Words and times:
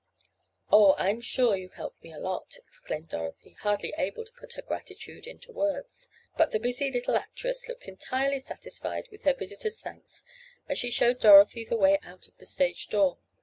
"Oh, 0.71 0.95
I'm 0.97 1.21
sure 1.21 1.55
you've 1.55 1.75
helped 1.75 2.01
me 2.03 2.11
a 2.11 2.17
lot," 2.17 2.57
exclaimed 2.65 3.09
Dorothy, 3.09 3.55
hardly 3.59 3.93
able 3.99 4.25
to 4.25 4.31
put 4.31 4.53
her 4.53 4.63
gratitude 4.63 5.27
into 5.27 5.51
words, 5.51 6.09
but 6.35 6.49
the 6.49 6.59
busy 6.59 6.91
little 6.91 7.15
actress 7.15 7.67
looked 7.67 7.87
entirely 7.87 8.39
satisfied 8.39 9.07
with 9.11 9.25
her 9.25 9.35
visitor's 9.35 9.79
thanks 9.79 10.25
as 10.67 10.79
she 10.79 10.89
showed 10.89 11.19
Dorothy 11.19 11.65
the 11.65 11.77
way 11.77 11.99
out 12.01 12.27
of 12.27 12.35
the 12.39 12.47
stage 12.47 12.87
door. 12.89 13.19